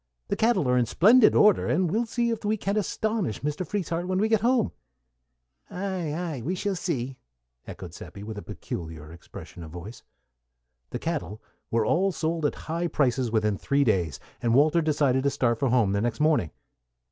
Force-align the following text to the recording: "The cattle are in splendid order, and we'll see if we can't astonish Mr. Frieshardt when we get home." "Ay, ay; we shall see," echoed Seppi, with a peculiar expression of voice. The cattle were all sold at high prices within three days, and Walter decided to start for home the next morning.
"The 0.29 0.35
cattle 0.35 0.67
are 0.67 0.79
in 0.79 0.87
splendid 0.87 1.35
order, 1.35 1.67
and 1.67 1.91
we'll 1.91 2.07
see 2.07 2.31
if 2.31 2.43
we 2.43 2.57
can't 2.57 2.75
astonish 2.75 3.41
Mr. 3.41 3.63
Frieshardt 3.63 4.07
when 4.07 4.17
we 4.17 4.29
get 4.29 4.41
home." 4.41 4.71
"Ay, 5.69 6.11
ay; 6.15 6.41
we 6.41 6.55
shall 6.55 6.75
see," 6.75 7.19
echoed 7.67 7.93
Seppi, 7.93 8.23
with 8.23 8.35
a 8.35 8.41
peculiar 8.41 9.11
expression 9.13 9.61
of 9.63 9.69
voice. 9.69 10.01
The 10.89 10.97
cattle 10.97 11.39
were 11.69 11.85
all 11.85 12.11
sold 12.11 12.47
at 12.47 12.55
high 12.65 12.87
prices 12.87 13.29
within 13.31 13.59
three 13.59 13.83
days, 13.83 14.19
and 14.41 14.55
Walter 14.55 14.81
decided 14.81 15.21
to 15.21 15.29
start 15.29 15.59
for 15.59 15.69
home 15.69 15.91
the 15.91 16.01
next 16.01 16.19
morning. 16.19 16.49